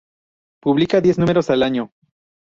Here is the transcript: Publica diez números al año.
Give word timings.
Publica 0.63 0.99
diez 0.99 1.19
números 1.19 1.51
al 1.51 1.61
año. 1.61 1.91